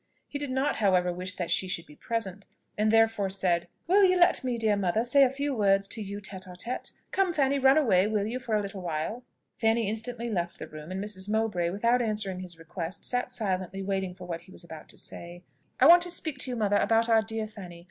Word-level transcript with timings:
He 0.27 0.39
did 0.39 0.49
not 0.49 0.77
however, 0.77 1.13
wish 1.13 1.35
that 1.35 1.51
she 1.51 1.67
should 1.67 1.85
be 1.85 1.95
present, 1.95 2.47
and 2.75 2.89
therefore 2.89 3.29
said, 3.29 3.67
"Will 3.85 4.03
you 4.03 4.17
let 4.17 4.43
me, 4.43 4.57
dear 4.57 4.75
mother, 4.75 5.03
say 5.03 5.23
a 5.23 5.29
few 5.29 5.53
words 5.53 5.87
to 5.89 6.01
you 6.01 6.19
tête 6.19 6.47
à 6.47 6.57
tête. 6.57 6.91
Come, 7.11 7.31
Fanny; 7.33 7.59
run 7.59 7.77
away, 7.77 8.07
will 8.07 8.25
you, 8.27 8.39
for 8.39 8.55
a 8.55 8.61
little 8.63 8.81
while?" 8.81 9.21
Fanny 9.57 9.87
instantly 9.87 10.27
left 10.27 10.57
the 10.57 10.65
room, 10.67 10.89
and 10.91 11.03
Mrs. 11.03 11.29
Mowbray, 11.29 11.69
without 11.69 12.01
answering 12.01 12.39
his 12.39 12.57
request, 12.57 13.05
sat 13.05 13.31
silently 13.31 13.83
waiting 13.83 14.15
for 14.15 14.25
what 14.25 14.41
he 14.41 14.51
was 14.51 14.63
about 14.63 14.89
to 14.89 14.97
say. 14.97 15.43
"I 15.79 15.85
want 15.85 16.01
to 16.01 16.09
speak, 16.09 16.39
to 16.39 16.49
you, 16.49 16.55
mother, 16.55 16.77
about 16.77 17.07
our 17.07 17.21
dear 17.21 17.45
Fanny. 17.45 17.79